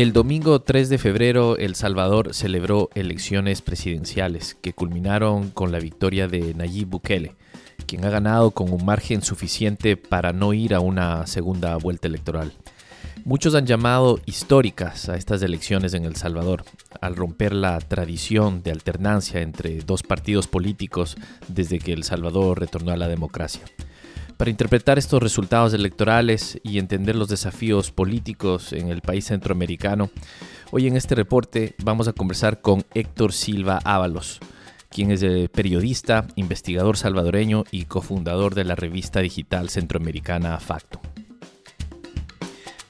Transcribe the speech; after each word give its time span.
El 0.00 0.14
domingo 0.14 0.62
3 0.62 0.88
de 0.88 0.96
febrero, 0.96 1.58
El 1.58 1.74
Salvador 1.74 2.32
celebró 2.32 2.88
elecciones 2.94 3.60
presidenciales 3.60 4.54
que 4.54 4.72
culminaron 4.72 5.50
con 5.50 5.72
la 5.72 5.78
victoria 5.78 6.26
de 6.26 6.54
Nayib 6.54 6.88
Bukele, 6.88 7.36
quien 7.84 8.06
ha 8.06 8.08
ganado 8.08 8.52
con 8.52 8.72
un 8.72 8.86
margen 8.86 9.20
suficiente 9.20 9.98
para 9.98 10.32
no 10.32 10.54
ir 10.54 10.72
a 10.72 10.80
una 10.80 11.26
segunda 11.26 11.76
vuelta 11.76 12.08
electoral. 12.08 12.54
Muchos 13.26 13.54
han 13.54 13.66
llamado 13.66 14.20
históricas 14.24 15.10
a 15.10 15.16
estas 15.16 15.42
elecciones 15.42 15.92
en 15.92 16.06
El 16.06 16.16
Salvador, 16.16 16.64
al 17.02 17.14
romper 17.14 17.52
la 17.52 17.78
tradición 17.78 18.62
de 18.62 18.70
alternancia 18.70 19.42
entre 19.42 19.80
dos 19.82 20.02
partidos 20.02 20.48
políticos 20.48 21.18
desde 21.46 21.78
que 21.78 21.92
El 21.92 22.04
Salvador 22.04 22.58
retornó 22.58 22.92
a 22.92 22.96
la 22.96 23.08
democracia. 23.08 23.64
Para 24.40 24.50
interpretar 24.50 24.98
estos 24.98 25.22
resultados 25.22 25.74
electorales 25.74 26.58
y 26.62 26.78
entender 26.78 27.14
los 27.14 27.28
desafíos 27.28 27.90
políticos 27.90 28.72
en 28.72 28.88
el 28.88 29.02
país 29.02 29.26
centroamericano, 29.26 30.08
hoy 30.70 30.86
en 30.86 30.96
este 30.96 31.14
reporte 31.14 31.74
vamos 31.84 32.08
a 32.08 32.14
conversar 32.14 32.62
con 32.62 32.86
Héctor 32.94 33.34
Silva 33.34 33.80
Ábalos, 33.84 34.40
quien 34.88 35.10
es 35.10 35.22
periodista, 35.50 36.26
investigador 36.36 36.96
salvadoreño 36.96 37.64
y 37.70 37.84
cofundador 37.84 38.54
de 38.54 38.64
la 38.64 38.76
revista 38.76 39.20
digital 39.20 39.68
centroamericana 39.68 40.58
Facto. 40.58 41.02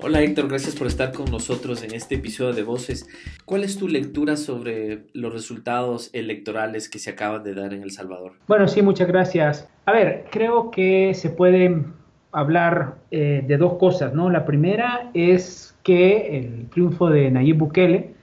Hola 0.03 0.23
Héctor, 0.23 0.49
gracias 0.49 0.75
por 0.75 0.87
estar 0.87 1.13
con 1.13 1.31
nosotros 1.31 1.85
en 1.85 1.95
este 1.95 2.15
episodio 2.15 2.55
de 2.55 2.63
Voces. 2.63 3.07
¿Cuál 3.45 3.65
es 3.65 3.77
tu 3.77 3.87
lectura 3.87 4.37
sobre 4.37 5.05
los 5.13 5.31
resultados 5.31 6.09
electorales 6.15 6.89
que 6.89 6.99
se 6.99 7.11
acaban 7.11 7.45
de 7.45 7.55
dar 7.55 7.75
en 7.75 7.83
El 7.83 7.91
Salvador? 7.91 8.33
Bueno, 8.49 8.67
sí, 8.67 8.81
muchas 8.81 9.09
gracias. 9.09 9.69
A 9.85 9.93
ver, 9.93 10.25
creo 10.31 10.71
que 10.71 11.13
se 11.13 11.29
puede 11.29 11.85
hablar 12.33 12.95
eh, 13.11 13.45
de 13.47 13.57
dos 13.59 13.75
cosas, 13.75 14.15
¿no? 14.15 14.31
La 14.31 14.47
primera 14.47 15.11
es 15.13 15.77
que 15.83 16.39
el 16.39 16.71
triunfo 16.71 17.11
de 17.11 17.30
Nayib 17.30 17.59
Bukele 17.59 18.15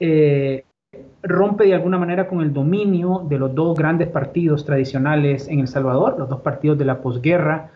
eh, 0.00 0.64
rompe 1.22 1.66
de 1.66 1.74
alguna 1.74 1.98
manera 1.98 2.26
con 2.26 2.40
el 2.40 2.52
dominio 2.52 3.24
de 3.28 3.38
los 3.38 3.54
dos 3.54 3.78
grandes 3.78 4.08
partidos 4.08 4.64
tradicionales 4.64 5.46
en 5.46 5.60
El 5.60 5.68
Salvador, 5.68 6.16
los 6.18 6.28
dos 6.28 6.40
partidos 6.40 6.78
de 6.78 6.84
la 6.84 7.00
posguerra, 7.00 7.70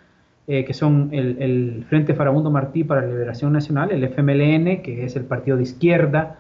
eh, 0.49 0.65
que 0.65 0.75
son 0.75 1.09
el, 1.11 1.85
Frente 1.89 2.15
Farabundo 2.15 2.53
Martí 2.53 2.85
para 2.85 3.01
la 3.01 3.09
Liberación 3.09 3.53
Nacional, 3.53 3.91
el 3.91 4.05
FMLN, 4.05 4.81
que 4.81 5.05
es 5.05 5.17
el 5.17 5.25
partido 5.25 5.57
de 5.57 5.65
izquierda 5.65 6.39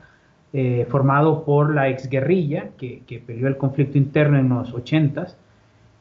eh, 0.52 0.86
formado 0.88 1.44
por 1.44 1.74
la 1.74 1.88
exguerrilla, 1.88 2.68
que, 2.78 3.02
que 3.04 3.18
peleó 3.18 3.48
el 3.48 3.56
conflicto 3.56 3.98
interno 3.98 4.38
en 4.38 4.48
los 4.48 4.72
80 4.72 5.26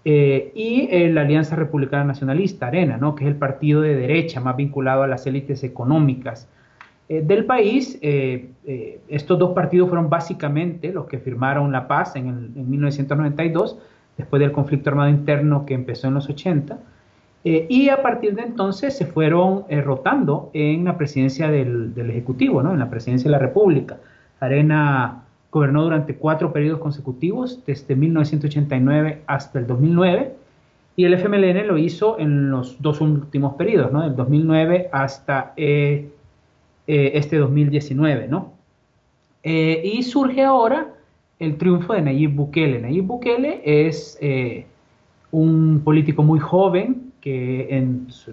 eh, 0.06 0.52
y 0.54 1.10
la 1.10 1.22
Alianza 1.22 1.56
Republicana 1.56 2.04
Nacionalista, 2.04 2.68
ARENA, 2.68 2.98
¿no? 2.98 3.16
que 3.16 3.24
es 3.24 3.28
el 3.28 3.38
partido 3.38 3.82
de 3.82 3.96
derecha 3.96 4.40
más 4.40 4.56
vinculado 4.56 5.02
a 5.02 5.08
las 5.08 5.26
élites 5.26 5.64
económicas 5.64 6.48
del 7.10 7.46
país. 7.46 8.00
estos 8.02 9.38
dos 9.40 9.54
partidos 9.54 9.90
fueron 9.90 10.10
básicamente 10.10 10.92
los 10.92 11.06
que 11.06 11.18
firmaron 11.20 11.72
la 11.72 11.88
paz 11.88 12.16
en, 12.16 12.28
en 12.28 12.70
1992, 12.70 13.80
después 14.18 14.40
del 14.40 14.52
conflicto 14.52 14.92
armado 14.92 15.10
interno 15.10 15.66
que 15.66 15.74
empezó 15.74 16.08
en 16.08 16.16
los 16.16 16.30
80. 16.30 16.80
Eh, 17.48 17.68
y 17.70 17.90
a 17.90 18.02
partir 18.02 18.34
de 18.34 18.42
entonces 18.42 18.98
se 18.98 19.06
fueron 19.06 19.66
eh, 19.70 19.80
rotando 19.80 20.50
en 20.54 20.84
la 20.84 20.98
presidencia 20.98 21.48
del, 21.52 21.94
Ejecutivo, 21.96 22.64
¿no? 22.64 22.74
en 22.74 22.80
la 22.80 22.90
presidencia 22.90 23.30
de 23.30 23.34
la 23.34 23.40
República. 23.40 24.00
Arena 24.40 25.26
gobernó 25.52 25.84
durante 25.84 26.16
cuatro 26.16 26.52
periodos 26.52 26.80
consecutivos, 26.80 27.64
desde 27.68 27.96
1989 27.96 29.22
hasta 29.28 29.60
el 29.60 29.68
2009, 29.68 30.34
y 30.96 31.06
el 31.06 31.14
FMLN 31.14 31.68
lo 31.68 31.78
hizo 31.78 32.18
en 32.18 32.50
los 32.50 32.82
dos 32.82 33.00
últimos 33.00 33.54
periodos, 33.54 33.92
¿no? 33.92 34.02
del 34.02 34.16
2009 34.16 34.90
hasta 34.92 35.54
eh, 35.56 36.10
este 36.88 37.38
2019. 37.38 38.28
¿no? 38.28 38.54
y 39.44 40.02
surge 40.02 40.44
ahora 40.44 40.88
el 41.38 41.58
triunfo 41.58 41.94
de 41.94 42.02
Nayib 42.02 42.32
Bukele. 42.32 42.82
Nayib 42.82 43.04
Bukele 43.04 43.62
es 43.64 44.18
un 45.32 45.82
político 45.84 46.24
muy 46.24 46.40
joven, 46.40 47.05
que 47.26 47.76
en 47.76 48.06
su, 48.12 48.32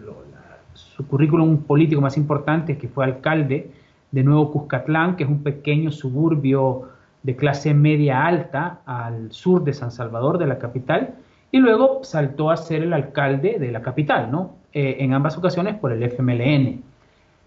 currículum 1.09 1.63
político 1.63 2.03
más 2.03 2.19
importante, 2.19 2.77
que 2.77 2.89
fue 2.89 3.07
alcalde 3.07 3.71
de 4.11 4.23
Nuevo 4.23 4.53
Cuscatlán, 4.53 5.17
que 5.17 5.25
es 5.25 5.31
un 5.31 5.43
pequeño 5.43 5.91
suburbio 5.91 6.91
de 7.23 7.35
clase 7.35 7.73
media 7.73 8.27
alta 8.27 8.81
al 8.85 9.33
sur 9.33 9.65
de 9.65 9.73
San 9.73 9.93
Salvador, 9.93 10.37
de 10.37 10.47
la 10.47 10.59
capital, 10.59 11.15
y 11.51 11.57
luego 11.57 12.05
saltó 12.05 12.51
a 12.51 12.59
ser 12.59 12.83
el 12.83 12.93
alcalde 12.93 13.59
de 13.59 13.73
la 13.73 13.81
capital, 13.81 14.31
¿no? 14.31 14.57
Eh, 14.75 14.99
en 15.01 15.15
ambas 15.15 15.39
ocasiones 15.39 15.77
por 15.77 15.93
el 15.93 16.03
FMLN. 16.03 16.83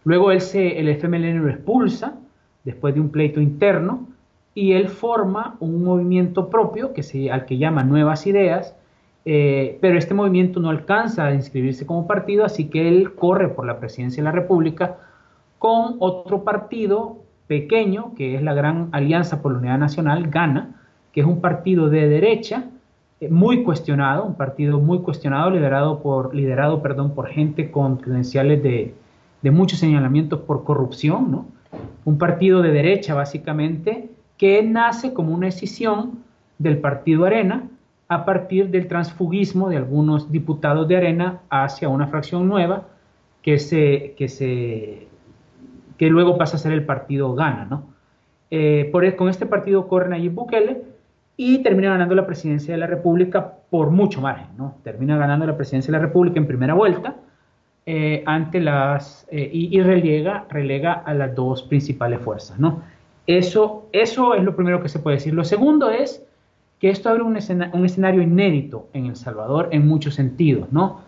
Luego 0.04 0.32
él 0.32 0.42
se, 0.42 0.80
el 0.80 0.90
FMLN 0.90 1.44
lo 1.44 1.50
expulsa 1.50 2.16
después 2.64 2.96
de 2.96 3.02
un 3.02 3.10
pleito 3.10 3.40
interno 3.40 4.08
y 4.56 4.72
él 4.72 4.90
forma 4.90 5.58
un 5.60 5.84
movimiento 5.84 6.50
propio 6.50 6.92
que 6.92 7.04
se, 7.04 7.30
al 7.30 7.46
que 7.46 7.60
llama 7.60 7.84
Nuevas 7.84 8.26
Ideas, 8.26 8.76
eh, 9.26 9.80
pero 9.82 9.98
este 9.98 10.14
movimiento 10.14 10.60
no 10.60 10.70
alcanza 10.70 11.26
a 11.26 11.34
inscribirse 11.34 11.86
como 11.86 12.06
partido, 12.06 12.46
así 12.46 12.70
que 12.70 12.88
él 12.88 13.16
corre 13.16 13.50
por 13.50 13.66
la 13.66 13.80
presidencia 13.80 14.22
de 14.22 14.26
la 14.26 14.32
República 14.32 14.98
con 15.58 15.96
otro 16.00 16.44
partido 16.44 17.18
pequeño, 17.48 18.14
que 18.16 18.36
es 18.36 18.44
la 18.44 18.54
Gran 18.54 18.90
Alianza 18.92 19.42
por 19.42 19.52
la 19.54 19.60
Unidad 19.60 19.80
Nacional, 19.80 20.30
GANA, 20.30 20.76
que 21.12 21.22
es 21.22 21.28
un 21.28 21.42
partido 21.42 21.90
de 21.90 22.08
derecha 22.08 22.66
eh, 23.20 23.30
muy 23.30 23.64
cuestionado, 23.64 24.26
un 24.26 24.36
partido 24.36 24.80
muy 24.80 25.00
cuestionado, 25.00 25.50
liderado 25.50 26.02
por, 26.02 27.28
gente 27.28 27.72
con 27.72 27.98
credenciales 27.98 28.62
de, 28.62 28.94
muchos 29.52 29.80
señalamientos 29.80 30.42
por 30.42 30.64
corrupción, 30.64 31.32
¿no? 31.32 31.46
un 32.04 32.18
partido 32.18 32.62
de 32.62 32.72
derecha 32.72 33.14
básicamente, 33.14 34.10
que 34.38 34.64
nace 34.64 35.14
como 35.14 35.34
una 35.34 35.46
decisión 35.48 36.20
del 36.58 36.80
partido 36.80 37.26
Arena, 37.26 37.70
a 38.08 38.26
partir 38.26 38.70
del 38.70 38.88
transfugismo 38.88 39.70
de 39.70 39.78
algunos 39.78 40.32
diputados 40.32 40.88
de 40.88 40.98
Arena 40.98 41.42
hacia 41.50 41.90
una 41.90 42.08
fracción 42.08 42.48
nueva 42.48 42.84
que, 43.42 43.58
se, 43.60 44.14
que, 44.18 44.28
se, 44.28 45.08
que 45.98 46.10
luego 46.10 46.38
pasa 46.38 46.58
a 46.58 46.60
ser 46.60 46.72
el 46.72 46.86
partido 46.86 47.34
Gana. 47.34 47.66
¿no? 47.66 47.84
Eh, 48.52 48.90
por, 48.92 49.06
e, 49.06 49.16
con 49.16 49.30
este 49.30 49.46
partido 49.46 49.88
corre 49.88 50.10
Nayib 50.10 50.34
Bukele 50.34 50.84
y 51.38 51.60
termina 51.64 51.90
ganando 51.90 52.16
la 52.16 52.26
presidencia 52.26 52.74
de 52.74 52.80
la 52.80 52.88
República 52.88 53.54
por 53.70 53.90
mucho 53.90 54.22
margen. 54.22 54.48
¿no? 54.58 54.76
Termina 54.84 55.18
ganando 55.18 55.48
la 55.48 55.58
presidencia 55.58 55.92
de 55.92 55.98
la 55.98 56.06
República 56.06 56.40
en 56.40 56.48
primera 56.48 56.76
vuelta 56.76 57.16
eh, 57.88 58.24
ante 58.26 58.62
las, 58.62 59.28
eh, 59.32 59.50
y, 59.52 59.82
relega, 59.82 60.46
relega 60.50 60.94
a 60.94 61.14
las 61.14 61.34
dos 61.34 61.64
principales 61.64 62.20
fuerzas. 62.20 62.60
¿no? 62.60 62.84
Eso, 63.26 63.90
eso 63.92 64.36
es 64.36 64.44
lo 64.44 64.56
primero 64.56 64.82
que 64.82 64.90
se 64.90 65.00
puede 65.00 65.18
decir. 65.18 65.34
Lo 65.34 65.44
segundo 65.44 65.90
es 65.90 66.24
que 66.86 66.92
esto 66.92 67.10
abre 67.10 67.24
un, 67.24 67.36
escenario 67.36 68.22
inédito 68.22 68.90
en 68.94 69.08
El 69.08 69.16
Salvador 69.16 69.70
en 69.72 69.88
muchos 69.88 70.14
sentidos, 70.14 70.72
¿no? 70.72 71.02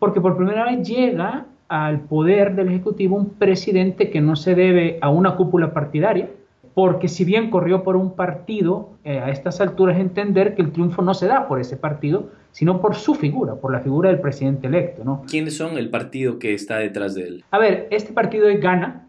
Porque 0.00 0.20
por 0.20 0.36
primera 0.36 0.64
vez 0.64 0.84
llega 0.88 1.46
al 1.68 2.00
poder 2.00 2.56
del 2.56 2.66
Ejecutivo 2.66 3.14
un 3.14 3.30
presidente 3.30 4.10
que 4.10 4.20
no 4.20 4.34
se 4.34 4.56
debe 4.56 4.98
a 5.00 5.10
una 5.10 5.36
cúpula 5.36 5.72
partidaria, 5.72 6.30
porque 6.74 7.06
si 7.06 7.24
bien 7.24 7.48
corrió 7.48 7.84
por 7.84 7.94
un 7.94 8.16
partido, 8.16 8.88
eh, 9.04 9.20
a 9.20 9.30
estas 9.30 9.60
alturas 9.60 10.00
entender 10.00 10.56
que 10.56 10.62
el 10.62 10.72
triunfo 10.72 11.00
no 11.00 11.14
se 11.14 11.28
da 11.28 11.46
por 11.46 11.60
ese 11.60 11.76
partido, 11.76 12.30
sino 12.50 12.80
por 12.80 12.96
su 12.96 13.14
figura, 13.14 13.54
por 13.54 13.70
la 13.70 13.78
figura 13.78 14.10
del 14.10 14.18
presidente 14.18 14.66
electo. 14.66 15.04
¿no? 15.04 15.22
¿Quiénes 15.30 15.56
son 15.56 15.78
el 15.78 15.90
partido 15.90 16.40
que 16.40 16.54
está 16.54 16.78
detrás 16.78 17.14
de 17.14 17.22
él? 17.22 17.44
A 17.52 17.58
ver, 17.58 17.86
este 17.92 18.12
partido 18.12 18.48
es 18.48 18.60
Gana, 18.60 19.06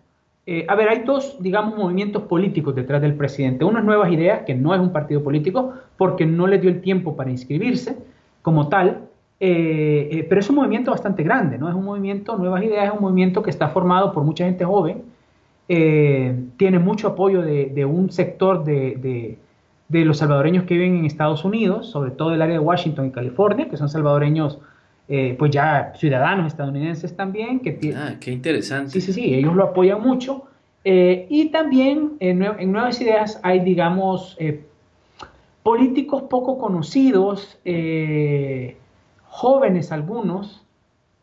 eh, 0.47 0.65
a 0.67 0.75
ver, 0.75 0.89
hay 0.89 0.99
dos, 0.99 1.37
digamos, 1.39 1.75
movimientos 1.75 2.23
políticos 2.23 2.75
detrás 2.75 3.01
del 3.01 3.15
presidente. 3.15 3.65
Unas 3.65 3.83
nuevas 3.83 4.11
ideas, 4.11 4.43
que 4.45 4.53
no 4.53 4.75
es 4.75 4.79
un 4.79 4.91
partido 4.91 5.23
político, 5.23 5.73
porque 5.97 6.25
no 6.25 6.45
le 6.45 6.59
dio 6.59 6.69
el 6.69 6.81
tiempo 6.81 7.15
para 7.15 7.31
inscribirse 7.31 7.97
como 8.43 8.69
tal, 8.69 9.07
eh, 9.39 10.07
eh, 10.11 10.25
pero 10.29 10.39
es 10.39 10.49
un 10.49 10.57
movimiento 10.57 10.91
bastante 10.91 11.23
grande, 11.23 11.57
¿no? 11.57 11.67
Es 11.67 11.73
un 11.73 11.83
movimiento, 11.83 12.37
Nuevas 12.37 12.63
Ideas 12.63 12.87
es 12.87 12.93
un 12.93 13.01
movimiento 13.01 13.41
que 13.41 13.49
está 13.49 13.69
formado 13.69 14.13
por 14.13 14.23
mucha 14.23 14.45
gente 14.45 14.63
joven, 14.65 15.03
tiene 15.67 16.77
mucho 16.77 17.07
apoyo 17.07 17.41
de, 17.41 17.85
un 17.85 18.11
sector 18.11 18.63
de, 18.63 19.39
los 19.89 20.19
salvadoreños 20.19 20.65
que 20.65 20.75
viven 20.75 20.97
en 20.97 21.05
Estados 21.05 21.43
Unidos, 21.43 21.87
sobre 21.87 22.11
todo 22.11 22.35
el 22.35 22.41
área 22.43 22.53
de 22.53 22.59
Washington 22.59 23.07
y 23.07 23.11
California, 23.11 23.67
que 23.67 23.75
son 23.75 23.89
salvadoreños 23.89 24.59
eh, 25.07 25.35
pues 25.37 25.51
ya 25.51 25.93
ciudadanos 25.97 26.47
estadounidenses 26.47 27.15
también. 27.15 27.59
Que 27.59 27.93
ah, 27.95 28.15
qué 28.19 28.31
interesante. 28.31 28.91
Sí, 28.91 29.01
sí, 29.01 29.13
sí, 29.13 29.33
ellos 29.33 29.55
lo 29.55 29.65
apoyan 29.65 30.01
mucho. 30.01 30.45
Eh, 30.83 31.27
y 31.29 31.49
también 31.49 32.13
en, 32.19 32.39
Nuevas 32.71 33.01
Ideas 33.01 33.39
hay, 33.43 33.59
digamos, 33.59 34.35
eh, 34.39 34.63
políticos 35.63 36.23
poco 36.29 36.57
conocidos, 36.57 37.57
jóvenes 39.27 39.91
algunos, 39.91 40.61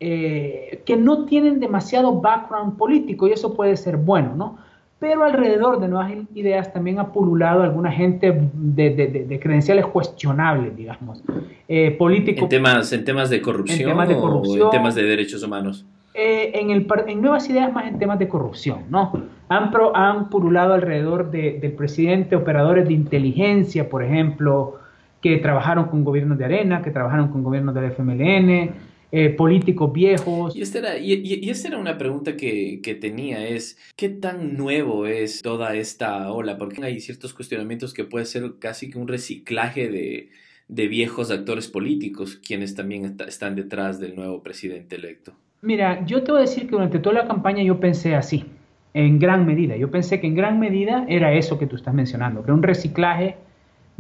que 0.00 0.96
no 0.99 1.26
tienen 1.26 1.61
demasiado 1.61 2.20
background 2.20 2.76
político 2.76 3.28
y 3.28 3.32
eso 3.32 3.55
puede 3.55 3.76
ser 3.76 3.96
bueno, 3.96 4.35
¿no? 4.35 4.58
Pero 5.02 5.25
alrededor 5.25 5.81
de 5.81 5.88
nuevas 5.88 6.12
ideas 6.32 6.72
también 6.72 7.00
ha 7.00 7.08
pululado 7.10 7.64
alguna 7.64 7.90
gente 7.90 8.32
de, 8.54 9.40
credenciales 9.43 9.84
cuestionables, 9.87 10.76
digamos, 10.76 11.25
eh, 11.66 11.90
políticos. 11.99 12.44
En 12.44 12.49
temas, 12.49 12.93
en 12.93 13.04
temas 13.04 13.28
de 13.28 13.43
corrupción, 13.43 13.81
en 13.81 13.87
temas 13.88 14.08
de 14.08 14.14
corrupción 14.14 14.62
o 14.62 14.64
en 14.66 14.70
temas 14.70 14.94
de 14.94 15.02
derechos 15.02 15.43
humanos. 15.43 15.84
Eh, 16.14 16.52
en, 16.54 16.70
el, 16.70 16.87
en 17.08 17.20
Nuevas 17.20 17.50
Ideas 17.50 17.72
más 17.72 17.88
en 17.88 17.99
temas 17.99 18.20
de 18.20 18.28
corrupción, 18.28 18.84
¿no? 18.90 19.12
Han, 19.49 19.72
pro, 19.72 19.90
han 19.96 20.31
pululado 20.31 20.75
alrededor 20.75 21.32
de, 21.32 21.58
del 21.60 21.72
presidente 21.72 22.37
operadores 22.37 22.87
de 22.87 22.94
inteligencia, 22.94 23.88
por 23.88 24.04
ejemplo, 24.04 24.78
que 25.20 25.38
trabajaron 25.38 25.87
con 25.87 26.04
gobiernos 26.04 26.38
de 26.38 26.44
Arena, 26.44 26.81
que 26.81 26.93
trabajaron 26.93 27.26
con 27.26 27.43
gobiernos 27.43 27.75
del 27.75 27.87
FMLN, 27.87 28.70
eh, 29.14 29.29
políticos 29.29 29.93
viejos. 29.93 30.56
Y 30.56 30.62
esta 30.62 30.79
era, 30.79 30.99
y, 30.99 31.49
esta 31.50 31.69
era 31.69 31.79
una 31.79 31.99
pregunta 31.99 32.35
que, 32.35 32.81
que, 32.82 32.94
tenía, 32.94 33.47
es 33.47 33.79
¿qué 33.94 34.09
tan 34.09 34.56
nuevo 34.56 35.06
es 35.06 35.43
toda 35.43 35.76
esta 35.76 36.32
ola? 36.32 36.56
Porque 36.56 36.82
hay 36.82 36.99
ciertos 37.00 37.35
cuestionamientos 37.35 37.93
que 37.93 38.05
puede 38.05 38.25
ser 38.25 38.55
casi 38.59 38.91
que 38.91 38.99
un 38.99 39.09
reciclaje 39.09 39.91
de, 39.91 40.31
de 40.69 40.88
viejos 40.88 41.31
actores 41.31 41.69
políticos, 41.69 42.41
quienes 42.43 42.75
también 42.75 43.17
están 43.29 43.55
detrás 43.55 44.00
del 44.00 44.17
nuevo 44.17 44.43
presidente 44.43 44.97
electo. 44.97 45.35
Mira, 45.61 46.05
yo 46.06 46.23
te 46.23 46.32
voy 46.32 46.38
a 46.38 46.43
decir 46.43 46.64
que 46.64 46.70
durante 46.70 46.99
toda 46.99 47.23
la 47.23 47.29
campaña 47.29 47.62
yo 47.62 47.79
pensé 47.79 48.14
así, 48.14 48.47
en 48.94 49.19
gran 49.19 49.44
medida. 49.47 49.76
Yo 49.76 49.91
pensé 49.91 50.20
que 50.20 50.26
en 50.26 50.35
gran 50.35 50.59
medida 50.59 51.05
era 51.09 51.35
eso 51.35 51.59
que 51.59 51.67
tú 51.67 51.76
estás 51.76 51.93
mencionando, 51.93 52.41
que 52.41 52.47
era 52.47 52.55
un 52.55 52.62
reciclaje 52.62 53.37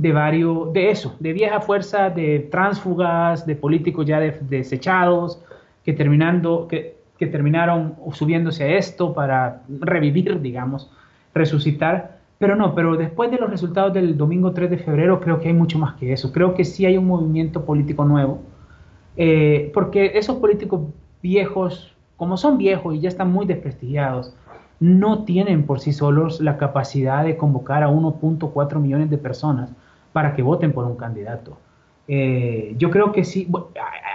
de 0.02 0.12
varios, 0.12 0.72
de 0.72 0.90
eso, 0.90 1.14
de 1.20 1.32
vieja 1.32 1.60
fuerza, 1.60 2.10
de 2.10 2.40
tránsfugas, 2.50 3.46
de 3.46 3.54
políticos 3.54 4.04
ya 4.04 4.18
desechados, 4.18 5.40
que, 5.84 5.92
terminando, 5.92 6.66
que, 6.66 6.96
que 7.18 7.28
terminaron 7.28 7.94
subiéndose 8.12 8.64
a 8.64 8.76
esto 8.76 9.14
para 9.14 9.62
revivir, 9.68 10.40
digamos, 10.40 10.90
resucitar. 11.32 12.18
Pero 12.38 12.56
no, 12.56 12.74
pero 12.74 12.96
después 12.96 13.30
de 13.30 13.38
los 13.38 13.48
resultados 13.48 13.92
del 13.92 14.16
domingo 14.16 14.50
3 14.50 14.70
de 14.70 14.78
febrero, 14.78 15.20
creo 15.20 15.38
que 15.38 15.46
hay 15.46 15.54
mucho 15.54 15.78
más 15.78 15.94
que 15.94 16.12
eso. 16.12 16.32
Creo 16.32 16.54
que 16.54 16.64
sí 16.64 16.84
hay 16.84 16.96
un 16.98 17.06
movimiento 17.06 17.64
político 17.64 18.04
nuevo, 18.04 18.40
eh, 19.16 19.70
porque 19.72 20.18
esos 20.18 20.38
políticos 20.38 20.80
viejos, 21.22 21.94
como 22.16 22.36
son 22.36 22.58
viejos 22.58 22.96
y 22.96 23.00
ya 23.00 23.08
están 23.08 23.30
muy 23.30 23.46
desprestigiados, 23.46 24.34
no 24.80 25.22
tienen 25.22 25.64
por 25.64 25.78
sí 25.78 25.92
solos 25.92 26.40
la 26.40 26.58
capacidad 26.58 27.22
de 27.22 27.36
convocar 27.36 27.84
a 27.84 27.88
1.4 27.88 28.80
millones 28.80 29.10
de 29.10 29.18
personas 29.18 29.70
para 30.12 30.34
que 30.34 30.42
voten 30.42 30.72
por 30.72 30.84
un 30.84 30.96
candidato. 30.96 31.58
Eh, 32.08 32.74
yo 32.78 32.90
creo 32.90 33.12
que 33.12 33.24
sí, 33.24 33.48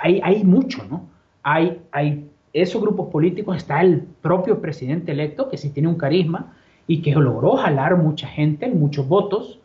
hay, 0.02 0.20
hay 0.24 0.44
mucho, 0.44 0.84
¿no? 0.90 1.08
Hay, 1.44 1.82
hay 1.92 2.30
esos 2.54 2.82
grupos 2.82 3.10
políticos, 3.10 3.58
está 3.58 3.82
el 3.82 4.02
propio 4.22 4.60
presidente 4.60 5.12
electo, 5.12 5.50
que 5.50 5.58
sí 5.58 5.70
tiene 5.70 5.90
un 5.90 5.96
carisma 5.96 6.54
y 6.88 7.02
que 7.02 7.12
logró 7.12 7.56
jalar 7.58 7.98
mucha 7.98 8.28
gente, 8.28 8.70
muchos 8.70 9.08
votos, 9.08 9.60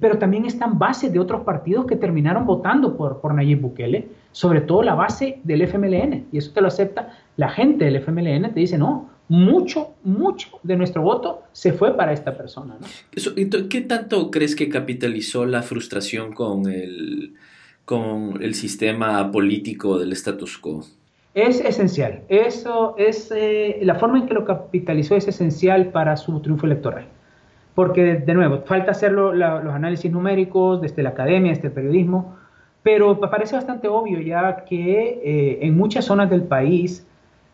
pero 0.00 0.18
también 0.18 0.44
están 0.44 0.78
bases 0.78 1.12
de 1.12 1.20
otros 1.20 1.42
partidos 1.42 1.86
que 1.86 1.96
terminaron 1.96 2.46
votando 2.46 2.96
por, 2.96 3.20
por 3.20 3.32
Nayib 3.34 3.60
Bukele, 3.60 4.08
sobre 4.32 4.60
todo 4.60 4.82
la 4.82 4.94
base 4.94 5.40
del 5.44 5.62
FMLN, 5.62 6.26
y 6.32 6.38
eso 6.38 6.52
te 6.52 6.60
lo 6.60 6.68
acepta 6.68 7.10
la 7.36 7.48
gente 7.48 7.84
del 7.84 7.96
FMLN, 7.96 8.52
te 8.52 8.60
dice, 8.60 8.76
no, 8.76 9.08
mucho, 9.28 9.94
mucho 10.02 10.48
de 10.62 10.76
nuestro 10.76 11.02
voto 11.02 11.44
se 11.52 11.72
fue 11.72 11.96
para 11.96 12.12
esta 12.12 12.36
persona. 12.36 12.76
¿Qué 13.70 13.80
tanto 13.82 14.30
crees 14.30 14.54
que 14.54 14.68
capitalizó 14.68 15.46
la 15.46 15.62
frustración 15.62 16.32
con 16.32 16.70
el, 16.70 17.34
con 17.84 18.42
el 18.42 18.54
sistema 18.54 19.30
político 19.30 19.98
del 19.98 20.12
status 20.12 20.58
quo? 20.58 20.84
Es 21.34 21.60
esencial. 21.60 22.22
Eso 22.28 22.94
es 22.96 23.32
eh, 23.34 23.80
la 23.82 23.96
forma 23.96 24.18
en 24.18 24.26
que 24.26 24.34
lo 24.34 24.44
capitalizó 24.44 25.16
es 25.16 25.26
esencial 25.26 25.88
para 25.88 26.16
su 26.16 26.40
triunfo 26.40 26.66
electoral. 26.66 27.06
Porque, 27.74 28.14
de 28.14 28.34
nuevo, 28.34 28.62
falta 28.66 28.92
hacer 28.92 29.10
los 29.10 29.74
análisis 29.74 30.10
numéricos 30.12 30.80
desde 30.80 31.02
la 31.02 31.08
academia, 31.08 31.52
desde 31.52 31.68
el 31.68 31.74
periodismo, 31.74 32.36
pero 32.84 33.18
parece 33.18 33.56
bastante 33.56 33.88
obvio 33.88 34.20
ya 34.20 34.64
que 34.64 35.20
eh, 35.24 35.58
en 35.62 35.76
muchas 35.76 36.04
zonas 36.04 36.30
del 36.30 36.42
país 36.42 37.04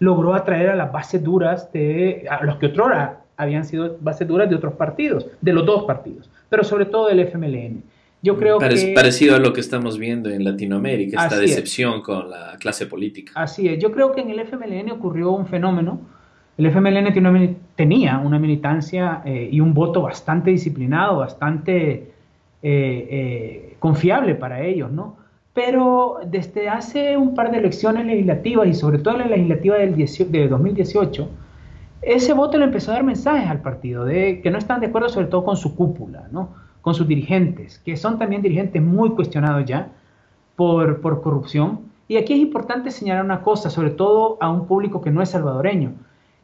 logró 0.00 0.34
atraer 0.34 0.70
a 0.70 0.76
las 0.76 0.90
bases 0.90 1.22
duras 1.22 1.72
de 1.72 2.26
a 2.28 2.44
los 2.44 2.56
que 2.56 2.66
otrora 2.66 3.20
habían 3.36 3.64
sido 3.64 3.96
bases 4.00 4.26
duras 4.26 4.50
de 4.50 4.56
otros 4.56 4.74
partidos, 4.74 5.26
de 5.40 5.52
los 5.52 5.64
dos 5.64 5.84
partidos, 5.84 6.28
pero 6.48 6.64
sobre 6.64 6.86
todo 6.86 7.08
del 7.08 7.20
FMLN. 7.20 7.82
Yo 8.22 8.36
creo 8.36 8.58
que... 8.58 8.92
Parecido 8.94 9.36
a 9.36 9.38
lo 9.38 9.52
que 9.52 9.60
estamos 9.60 9.98
viendo 9.98 10.28
en 10.28 10.44
Latinoamérica, 10.44 11.22
esta 11.22 11.38
decepción 11.38 12.02
con 12.02 12.28
la 12.28 12.56
clase 12.58 12.86
política. 12.86 13.32
Así 13.34 13.68
es, 13.68 13.78
yo 13.78 13.92
creo 13.92 14.12
que 14.12 14.20
en 14.20 14.30
el 14.30 14.40
FMLN 14.40 14.90
ocurrió 14.90 15.30
un 15.30 15.46
fenómeno. 15.46 16.00
El 16.58 16.66
FMLN 16.66 17.14
tenía 17.76 18.18
una 18.18 18.38
militancia 18.38 19.22
eh, 19.24 19.48
y 19.50 19.60
un 19.60 19.72
voto 19.72 20.02
bastante 20.02 20.50
disciplinado, 20.50 21.18
bastante 21.18 21.82
eh, 21.82 22.10
eh, 22.62 23.76
confiable 23.78 24.34
para 24.34 24.62
ellos, 24.62 24.90
¿no? 24.90 25.16
Pero 25.52 26.20
desde 26.26 26.68
hace 26.68 27.16
un 27.16 27.34
par 27.34 27.50
de 27.50 27.58
elecciones 27.58 28.06
legislativas 28.06 28.68
y 28.68 28.74
sobre 28.74 28.98
todo 28.98 29.18
la 29.18 29.26
legislativa 29.26 29.76
del 29.76 29.96
de 29.96 30.48
2018, 30.48 31.28
ese 32.02 32.32
voto 32.32 32.56
le 32.58 32.64
empezó 32.64 32.90
a 32.90 32.94
dar 32.94 33.04
mensajes 33.04 33.48
al 33.48 33.60
partido 33.60 34.04
de 34.04 34.40
que 34.40 34.50
no 34.50 34.58
están 34.58 34.80
de 34.80 34.86
acuerdo 34.86 35.08
sobre 35.08 35.26
todo 35.26 35.44
con 35.44 35.56
su 35.56 35.74
cúpula, 35.74 36.28
¿no? 36.30 36.50
con 36.80 36.94
sus 36.94 37.06
dirigentes, 37.06 37.78
que 37.78 37.96
son 37.96 38.18
también 38.18 38.42
dirigentes 38.42 38.80
muy 38.82 39.10
cuestionados 39.10 39.64
ya 39.66 39.88
por, 40.56 41.00
por 41.00 41.20
corrupción. 41.20 41.80
Y 42.08 42.16
aquí 42.16 42.32
es 42.32 42.40
importante 42.40 42.90
señalar 42.90 43.24
una 43.24 43.42
cosa, 43.42 43.70
sobre 43.70 43.90
todo 43.90 44.38
a 44.40 44.50
un 44.50 44.66
público 44.66 45.00
que 45.00 45.10
no 45.10 45.22
es 45.22 45.30
salvadoreño, 45.30 45.92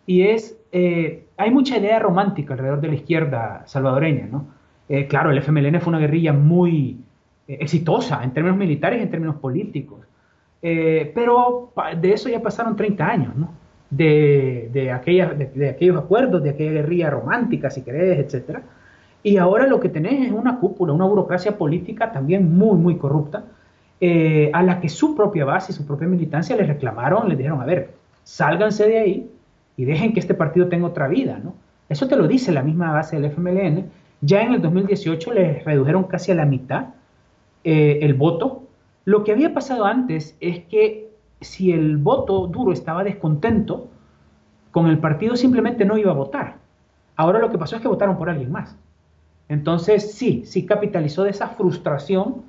y 0.06 0.22
es, 0.22 0.56
eh, 0.72 1.26
hay 1.36 1.50
mucha 1.50 1.78
idea 1.78 1.98
romántica 1.98 2.54
alrededor 2.54 2.80
de 2.80 2.88
la 2.88 2.94
izquierda 2.94 3.62
salvadoreña, 3.66 4.26
¿no? 4.30 4.46
Eh, 4.88 5.08
claro, 5.08 5.32
el 5.32 5.38
FMLN 5.38 5.80
fue 5.80 5.90
una 5.90 5.98
guerrilla 5.98 6.32
muy, 6.32 7.00
exitosa 7.48 8.22
en 8.24 8.32
términos 8.32 8.58
militares 8.58 9.02
en 9.02 9.10
términos 9.10 9.36
políticos. 9.36 10.00
Eh, 10.62 11.12
pero 11.14 11.72
de 12.00 12.12
eso 12.12 12.28
ya 12.28 12.40
pasaron 12.42 12.76
30 12.76 13.06
años, 13.06 13.36
¿no? 13.36 13.50
De, 13.88 14.68
de, 14.72 14.80
de, 15.54 15.68
aquellos 15.68 15.96
acuerdos, 15.96 16.42
de 16.42 16.50
aquella 16.50 16.72
guerrilla 16.72 17.10
romántica, 17.10 17.70
si 17.70 17.82
querés, 17.82 18.18
etc. 18.18 18.58
Y 19.22 19.36
ahora 19.36 19.66
lo 19.66 19.78
que 19.78 19.88
tenés 19.88 20.26
es 20.26 20.32
una 20.32 20.58
cúpula, 20.58 20.92
una 20.92 21.04
burocracia 21.04 21.56
política 21.56 22.10
también 22.12 22.56
muy, 22.56 22.76
muy 22.76 22.96
corrupta, 22.96 23.44
eh, 24.00 24.50
a 24.52 24.62
la 24.62 24.80
que 24.80 24.88
su 24.88 25.14
propia 25.14 25.44
base 25.44 25.72
y 25.72 25.74
su 25.74 25.86
propia 25.86 26.08
militancia 26.08 26.56
les 26.56 26.66
reclamaron, 26.66 27.28
les 27.28 27.38
dijeron, 27.38 27.60
a 27.60 27.64
ver, 27.64 27.94
sálganse 28.24 28.88
de 28.88 28.98
ahí 28.98 29.30
y 29.76 29.84
dejen 29.84 30.12
que 30.12 30.20
este 30.20 30.34
partido 30.34 30.68
tenga 30.68 30.86
otra 30.86 31.08
vida, 31.08 31.40
¿no? 31.42 31.54
Eso 31.88 32.08
te 32.08 32.16
lo 32.16 32.26
dice 32.26 32.52
la 32.52 32.62
misma 32.62 32.92
base 32.92 33.18
del 33.18 33.30
FMLN. 33.30 33.86
Ya 34.20 34.42
en 34.42 34.54
el 34.54 34.62
2018 34.62 35.32
les 35.32 35.64
redujeron 35.64 36.04
casi 36.04 36.32
a 36.32 36.34
la 36.34 36.44
mitad 36.44 36.86
eh, 37.68 37.98
el 38.02 38.14
voto. 38.14 38.68
Lo 39.04 39.24
que 39.24 39.32
había 39.32 39.52
pasado 39.52 39.86
antes 39.86 40.36
es 40.38 40.60
que 40.66 41.10
si 41.40 41.72
el 41.72 41.96
voto 41.96 42.46
duro 42.46 42.70
estaba 42.72 43.02
descontento 43.02 43.88
con 44.70 44.86
el 44.86 45.00
partido, 45.00 45.34
simplemente 45.34 45.84
no 45.84 45.98
iba 45.98 46.12
a 46.12 46.14
votar. 46.14 46.58
Ahora 47.16 47.40
lo 47.40 47.50
que 47.50 47.58
pasó 47.58 47.74
es 47.74 47.82
que 47.82 47.88
votaron 47.88 48.18
por 48.18 48.30
alguien 48.30 48.52
más. 48.52 48.78
Entonces, 49.48 50.12
sí, 50.14 50.44
sí 50.46 50.64
capitalizó 50.64 51.24
de 51.24 51.30
esa 51.30 51.48
frustración 51.48 52.42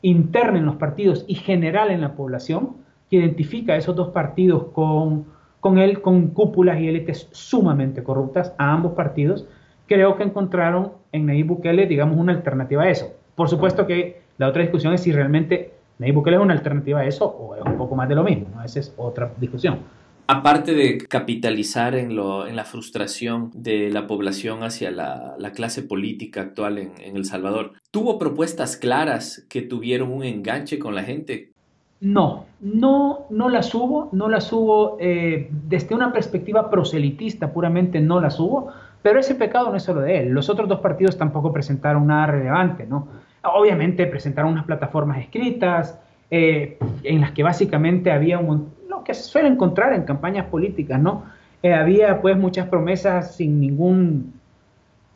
interna 0.00 0.56
en 0.58 0.64
los 0.64 0.76
partidos 0.76 1.26
y 1.28 1.34
general 1.34 1.90
en 1.90 2.00
la 2.00 2.14
población, 2.14 2.70
que 3.10 3.16
identifica 3.16 3.74
a 3.74 3.76
esos 3.76 3.94
dos 3.94 4.08
partidos 4.08 4.68
con, 4.72 5.26
con 5.60 5.76
él, 5.76 6.00
con 6.00 6.28
cúpulas 6.28 6.80
y 6.80 6.88
élites 6.88 7.28
sumamente 7.32 8.02
corruptas, 8.02 8.54
a 8.56 8.72
ambos 8.72 8.92
partidos, 8.92 9.46
creo 9.86 10.16
que 10.16 10.22
encontraron 10.22 10.92
en 11.12 11.26
Nayib 11.26 11.48
Bukele, 11.48 11.86
digamos, 11.86 12.16
una 12.16 12.32
alternativa 12.32 12.84
a 12.84 12.88
eso. 12.88 13.12
Por 13.34 13.50
supuesto 13.50 13.86
que 13.86 14.23
la 14.38 14.48
otra 14.48 14.62
discusión 14.62 14.94
es 14.94 15.02
si 15.02 15.12
realmente 15.12 15.72
Nayib 15.98 16.16
Bukele 16.16 16.36
es 16.36 16.42
una 16.42 16.54
alternativa 16.54 17.00
a 17.00 17.06
eso 17.06 17.26
o 17.26 17.54
es 17.54 17.62
un 17.62 17.76
poco 17.76 17.94
más 17.94 18.08
de 18.08 18.14
lo 18.14 18.24
mismo. 18.24 18.46
Esa 18.64 18.80
es 18.80 18.92
otra 18.96 19.32
discusión. 19.38 19.78
Aparte 20.26 20.72
de 20.74 20.98
capitalizar 20.98 21.94
en, 21.94 22.16
lo, 22.16 22.46
en 22.46 22.56
la 22.56 22.64
frustración 22.64 23.50
de 23.52 23.90
la 23.90 24.06
población 24.06 24.62
hacia 24.62 24.90
la, 24.90 25.36
clase 25.54 25.82
política 25.82 26.40
actual 26.40 26.78
en, 26.78 27.16
El 27.16 27.26
Salvador, 27.26 27.72
¿tuvo 27.90 28.18
propuestas 28.18 28.78
claras 28.78 29.44
que 29.50 29.60
tuvieron 29.60 30.10
un 30.10 30.24
enganche 30.24 30.78
con 30.78 30.94
la 30.94 31.02
gente? 31.02 31.52
No, 32.00 32.46
no, 32.60 33.26
no 33.28 33.48
las 33.50 33.74
hubo, 33.74 34.08
no 34.12 34.28
las 34.28 34.50
hubo 34.50 34.96
eh, 34.98 35.50
desde 35.68 35.94
una 35.94 36.12
perspectiva 36.12 36.70
proselitista, 36.70 37.52
puramente 37.52 38.00
no 38.00 38.18
las 38.20 38.40
hubo, 38.40 38.72
pero 39.02 39.20
ese 39.20 39.34
pecado 39.34 39.68
no 39.70 39.76
es 39.76 39.82
solo 39.82 40.00
de 40.00 40.20
él. 40.20 40.28
Los 40.28 40.48
otros 40.48 40.68
dos 40.68 40.80
partidos 40.80 41.18
tampoco 41.18 41.52
presentaron 41.52 42.06
nada 42.06 42.28
relevante, 42.28 42.86
¿no? 42.86 43.08
Obviamente 43.44 44.06
presentaron 44.06 44.52
unas 44.52 44.64
plataformas 44.64 45.18
escritas 45.18 45.98
eh, 46.30 46.78
en 47.02 47.20
las 47.20 47.32
que 47.32 47.42
básicamente 47.42 48.10
había 48.10 48.40
lo 48.40 49.04
que 49.04 49.14
se 49.14 49.22
suele 49.22 49.48
encontrar 49.48 49.92
en 49.92 50.02
campañas 50.02 50.46
políticas, 50.46 50.98
¿no? 50.98 51.24
Eh, 51.62 51.72
había 51.72 52.20
pues 52.20 52.36
muchas 52.36 52.66
promesas 52.68 53.36
sin 53.36 53.60
ningún 53.60 54.32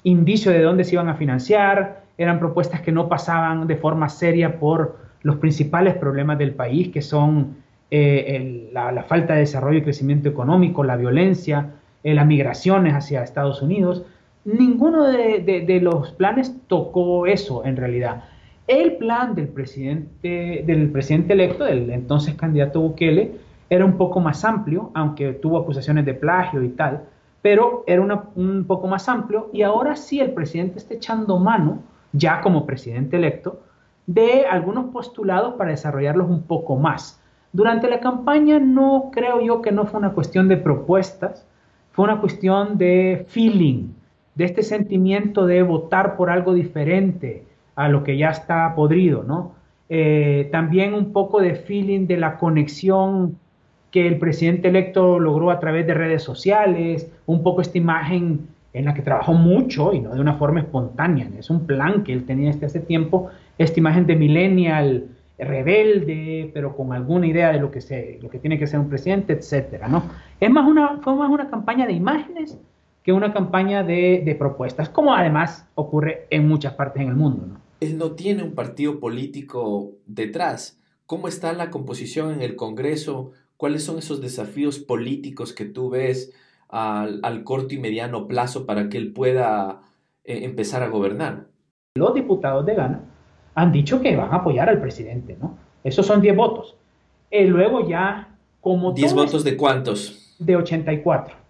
indicio 0.04 0.52
de 0.52 0.62
dónde 0.62 0.84
se 0.84 0.94
iban 0.94 1.08
a 1.08 1.14
financiar, 1.14 2.02
eran 2.16 2.38
propuestas 2.38 2.82
que 2.82 2.92
no 2.92 3.08
pasaban 3.08 3.66
de 3.66 3.76
forma 3.76 4.08
seria 4.08 4.58
por 4.58 4.98
los 5.22 5.36
principales 5.36 5.94
problemas 5.94 6.38
del 6.38 6.52
país, 6.52 6.88
que 6.88 7.02
son 7.02 7.56
eh, 7.90 8.70
la, 8.72 9.02
falta 9.02 9.34
de 9.34 9.40
desarrollo 9.40 9.78
y 9.78 9.82
crecimiento 9.82 10.28
económico, 10.28 10.84
la 10.84 10.96
violencia, 10.96 11.70
las 12.02 12.26
migraciones 12.26 12.94
hacia 12.94 13.22
Estados 13.22 13.60
Unidos. 13.60 14.04
Ninguno 14.48 15.04
de, 15.04 15.78
los 15.82 16.12
planes 16.12 16.56
tocó 16.68 17.26
eso 17.26 17.66
en 17.66 17.76
realidad. 17.76 18.24
El 18.66 18.96
plan 18.96 19.34
del 19.34 19.48
presidente, 19.48 20.64
del 20.66 20.90
presidente 20.90 21.34
electo, 21.34 21.64
del 21.64 21.90
entonces 21.90 22.34
candidato 22.34 22.80
Bukele, 22.80 23.36
era 23.68 23.84
un 23.84 23.98
poco 23.98 24.20
más 24.20 24.46
amplio, 24.46 24.90
aunque 24.94 25.34
tuvo 25.34 25.58
acusaciones 25.58 26.06
de 26.06 26.14
plagio 26.14 26.62
y 26.62 26.70
tal, 26.70 27.04
pero 27.42 27.84
era 27.86 28.00
un 28.36 28.64
poco 28.66 28.86
más 28.88 29.06
amplio 29.10 29.50
y 29.52 29.60
ahora 29.60 29.96
sí 29.96 30.18
el 30.18 30.30
presidente 30.30 30.78
está 30.78 30.94
echando 30.94 31.38
mano, 31.38 31.82
ya 32.12 32.40
como 32.40 32.64
presidente 32.64 33.18
electo, 33.18 33.60
de 34.06 34.46
algunos 34.46 34.86
postulados 34.86 35.56
para 35.56 35.72
desarrollarlos 35.72 36.30
un 36.30 36.44
poco 36.44 36.76
más. 36.76 37.22
Durante 37.52 37.90
la 37.90 38.00
campaña 38.00 38.58
no 38.58 39.10
creo 39.12 39.42
yo 39.42 39.60
que 39.60 39.72
no 39.72 39.84
fue 39.84 40.00
una 40.00 40.14
cuestión 40.14 40.48
de 40.48 40.56
propuestas, 40.56 41.46
fue 41.92 42.06
una 42.06 42.18
cuestión 42.18 42.78
de 42.78 43.26
feeling, 43.28 43.97
de 44.38 44.44
este 44.44 44.62
sentimiento 44.62 45.46
de 45.46 45.64
votar 45.64 46.16
por 46.16 46.30
algo 46.30 46.54
diferente 46.54 47.42
a 47.74 47.88
lo 47.88 48.04
que 48.04 48.16
ya 48.16 48.30
está 48.30 48.72
podrido, 48.76 49.24
¿no? 49.24 49.52
Eh, 49.88 50.48
también 50.52 50.94
un 50.94 51.12
poco 51.12 51.40
de 51.40 51.56
feeling 51.56 52.06
de 52.06 52.18
la 52.18 52.38
conexión 52.38 53.36
que 53.90 54.06
el 54.06 54.18
presidente 54.18 54.68
electo 54.68 55.18
logró 55.18 55.50
a 55.50 55.58
través 55.58 55.88
de 55.88 55.94
redes 55.94 56.22
sociales, 56.22 57.10
un 57.26 57.42
poco 57.42 57.62
esta 57.62 57.78
imagen 57.78 58.46
en 58.72 58.84
la 58.84 58.94
que 58.94 59.02
trabajó 59.02 59.32
mucho 59.32 59.92
y 59.92 59.98
no 59.98 60.14
de 60.14 60.20
una 60.20 60.34
forma 60.34 60.60
espontánea, 60.60 61.28
es 61.36 61.50
un 61.50 61.66
plan 61.66 62.04
que 62.04 62.12
él 62.12 62.24
tenía 62.24 62.52
desde 62.52 62.66
hace 62.66 62.80
tiempo, 62.80 63.30
esta 63.56 63.80
imagen 63.80 64.06
de 64.06 64.14
millennial 64.14 65.08
rebelde, 65.36 66.48
pero 66.54 66.76
con 66.76 66.92
alguna 66.92 67.26
idea 67.26 67.50
de 67.50 67.58
lo 67.58 67.72
que, 67.72 67.80
se, 67.80 68.20
lo 68.22 68.28
que 68.28 68.38
tiene 68.38 68.56
que 68.56 68.68
ser 68.68 68.78
un 68.78 68.88
presidente, 68.88 69.32
etcétera, 69.32 69.88
¿no? 69.88 70.04
Es 70.38 70.48
más 70.48 70.68
una, 70.68 70.98
fue 70.98 71.16
más 71.16 71.28
una 71.28 71.50
campaña 71.50 71.86
de 71.86 71.94
imágenes 71.94 72.56
que 73.08 73.12
una 73.14 73.32
campaña 73.32 73.84
de, 73.84 74.20
de 74.22 74.34
propuestas, 74.34 74.90
como 74.90 75.14
además 75.14 75.66
ocurre 75.76 76.26
en 76.28 76.46
muchas 76.46 76.74
partes 76.74 77.00
en 77.00 77.08
el 77.08 77.16
mundo, 77.16 77.46
¿no? 77.46 77.60
Él 77.80 77.96
no 77.96 78.12
tiene 78.12 78.42
un 78.42 78.54
partido 78.54 79.00
político 79.00 79.92
detrás. 80.04 80.78
¿Cómo 81.06 81.26
está 81.26 81.54
la 81.54 81.70
composición 81.70 82.34
en 82.34 82.42
el 82.42 82.54
Congreso? 82.54 83.30
¿Cuáles 83.56 83.82
son 83.82 83.96
esos 83.96 84.20
desafíos 84.20 84.78
políticos 84.78 85.54
que 85.54 85.64
tú 85.64 85.88
ves 85.88 86.34
al, 86.68 87.44
corto 87.44 87.74
y 87.74 87.78
mediano 87.78 88.28
plazo 88.28 88.66
para 88.66 88.90
que 88.90 88.98
él 88.98 89.14
pueda 89.14 89.80
eh, 90.24 90.40
empezar 90.44 90.82
a 90.82 90.88
gobernar? 90.88 91.46
Los 91.94 92.12
diputados 92.12 92.66
de 92.66 92.74
Ghana 92.74 93.00
han 93.54 93.72
dicho 93.72 94.02
que 94.02 94.16
van 94.16 94.34
a 94.34 94.36
apoyar 94.36 94.68
al 94.68 94.82
presidente, 94.82 95.34
¿no? 95.40 95.56
Esos 95.82 96.04
son 96.04 96.20
10 96.20 96.36
votos. 96.36 96.76
Y 97.30 97.44
luego 97.44 97.88
ya, 97.88 98.36
como... 98.60 98.94
¿10 98.94 99.14
votos 99.14 99.44
de 99.44 99.56
cuántos? 99.56 100.36
De 100.38 100.56
84. 100.56 101.47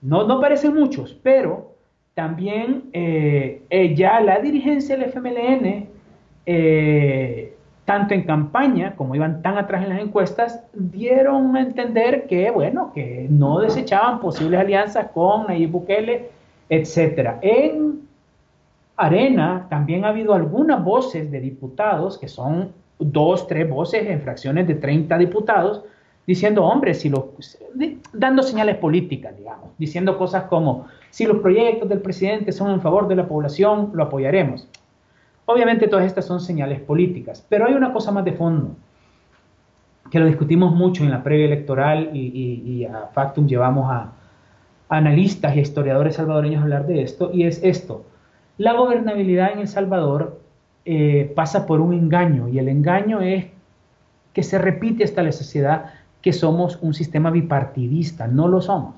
No, 0.00 0.26
no 0.26 0.40
parecen 0.40 0.74
muchos, 0.74 1.14
pero 1.22 1.74
también 2.14 2.90
eh, 2.92 3.62
eh, 3.70 3.94
ya 3.94 4.20
la 4.20 4.38
dirigencia 4.40 4.96
del 4.96 5.08
FMLN, 5.08 5.88
eh, 6.46 7.54
tanto 7.84 8.14
en 8.14 8.24
campaña 8.24 8.94
como 8.96 9.14
iban 9.14 9.40
tan 9.40 9.56
atrás 9.56 9.84
en 9.84 9.90
las 9.90 10.00
encuestas, 10.00 10.64
dieron 10.72 11.56
a 11.56 11.60
entender 11.60 12.26
que, 12.26 12.50
bueno, 12.50 12.92
que 12.92 13.26
no 13.30 13.60
desechaban 13.60 14.20
posibles 14.20 14.60
alianzas 14.60 15.06
con 15.12 15.46
Nayib 15.46 15.70
Bukele, 15.70 16.28
etc. 16.68 17.36
En 17.40 18.00
Arena 18.96 19.66
también 19.70 20.04
ha 20.04 20.08
habido 20.08 20.34
algunas 20.34 20.82
voces 20.84 21.30
de 21.30 21.40
diputados, 21.40 22.18
que 22.18 22.28
son 22.28 22.72
dos, 22.98 23.46
tres 23.46 23.68
voces 23.70 24.06
en 24.06 24.20
fracciones 24.20 24.66
de 24.66 24.74
30 24.74 25.16
diputados, 25.18 25.84
diciendo, 26.28 26.62
hombre, 26.62 26.92
si 26.92 27.08
lo, 27.08 27.32
dando 28.12 28.42
señales 28.42 28.76
políticas, 28.76 29.34
digamos, 29.34 29.70
diciendo 29.78 30.18
cosas 30.18 30.42
como, 30.44 30.86
si 31.08 31.24
los 31.24 31.38
proyectos 31.38 31.88
del 31.88 32.02
presidente 32.02 32.52
son 32.52 32.70
en 32.70 32.82
favor 32.82 33.08
de 33.08 33.16
la 33.16 33.26
población, 33.26 33.92
lo 33.94 34.02
apoyaremos. 34.02 34.68
Obviamente 35.46 35.88
todas 35.88 36.04
estas 36.04 36.26
son 36.26 36.40
señales 36.40 36.80
políticas, 36.80 37.42
pero 37.48 37.66
hay 37.66 37.72
una 37.72 37.94
cosa 37.94 38.12
más 38.12 38.26
de 38.26 38.32
fondo, 38.32 38.76
que 40.10 40.20
lo 40.20 40.26
discutimos 40.26 40.74
mucho 40.74 41.02
en 41.02 41.10
la 41.10 41.22
previa 41.22 41.46
electoral 41.46 42.10
y, 42.12 42.84
a 42.84 43.06
Factum 43.14 43.46
llevamos 43.46 43.90
a, 43.90 44.12
analistas 44.90 45.56
y 45.56 45.60
historiadores 45.60 46.16
salvadoreños 46.16 46.60
a 46.60 46.64
hablar 46.64 46.86
de 46.86 47.04
esto, 47.04 47.30
y 47.32 47.44
es 47.44 47.62
esto. 47.64 48.04
La 48.58 48.74
gobernabilidad 48.74 49.52
en 49.52 49.60
El 49.60 49.68
Salvador 49.68 50.38
eh, 50.84 51.32
pasa 51.34 51.64
por 51.64 51.80
un 51.80 51.94
engaño, 51.94 52.48
y 52.48 52.58
el 52.58 52.68
engaño 52.68 53.22
es 53.22 53.46
que 54.34 54.42
se 54.42 54.58
repite 54.58 55.04
hasta 55.04 55.22
la 55.22 55.32
sociedad 55.32 55.94
que 56.22 56.32
somos 56.32 56.78
un 56.82 56.94
sistema 56.94 57.30
bipartidista, 57.30 58.26
no 58.26 58.48
lo 58.48 58.60
somos. 58.60 58.94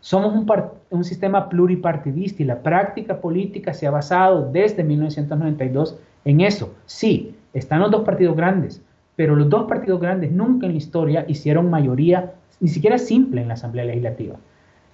Somos 0.00 0.34
un, 0.34 0.46
un, 0.90 1.04
sistema 1.04 1.48
pluripartidista 1.48 2.42
y 2.42 2.46
la 2.46 2.62
práctica 2.62 3.20
política 3.20 3.74
se 3.74 3.86
ha 3.86 3.90
basado 3.90 4.50
desde 4.50 4.84
1992 4.84 5.98
en 6.24 6.40
eso. 6.40 6.74
Sí, 6.86 7.34
están 7.52 7.80
los 7.80 7.90
dos 7.90 8.02
partidos 8.02 8.36
grandes, 8.36 8.82
pero 9.16 9.34
los 9.34 9.48
dos 9.48 9.66
partidos 9.68 10.00
grandes 10.00 10.30
nunca 10.30 10.66
en 10.66 10.72
la 10.72 10.78
historia 10.78 11.24
hicieron 11.26 11.70
mayoría, 11.70 12.34
ni 12.60 12.68
siquiera 12.68 12.98
simple 12.98 13.42
en 13.42 13.48
la 13.48 13.54
Asamblea 13.54 13.84
Legislativa. 13.86 14.36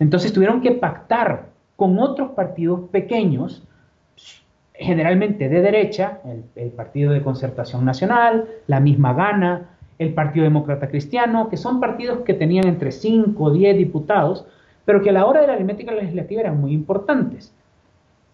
Entonces 0.00 0.32
tuvieron 0.32 0.62
que 0.62 0.72
pactar 0.72 1.48
con 1.76 1.98
otros 1.98 2.30
partidos 2.30 2.88
pequeños, 2.90 3.62
generalmente 4.72 5.48
de 5.48 5.60
derecha, 5.60 6.20
el, 6.24 6.44
el 6.56 6.70
Partido 6.70 7.12
de 7.12 7.22
Concertación 7.22 7.84
Nacional, 7.84 8.48
la 8.66 8.80
misma 8.80 9.12
Gana, 9.12 9.73
el 9.98 10.14
Partido 10.14 10.44
Demócrata 10.44 10.88
Cristiano, 10.88 11.48
que 11.48 11.56
son 11.56 11.80
partidos 11.80 12.20
que 12.20 12.34
tenían 12.34 12.66
entre 12.66 12.92
5 12.92 13.42
o 13.42 13.50
10 13.50 13.76
diputados, 13.76 14.46
pero 14.84 15.02
que 15.02 15.10
a 15.10 15.12
la 15.12 15.26
hora 15.26 15.40
de 15.40 15.46
la 15.46 15.54
aritmética 15.54 15.92
legislativa 15.92 16.42
eran 16.42 16.60
muy 16.60 16.72
importantes. 16.72 17.54